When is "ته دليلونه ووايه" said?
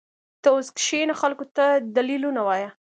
1.55-2.69